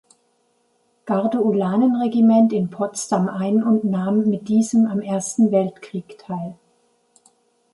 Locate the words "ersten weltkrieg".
4.99-6.17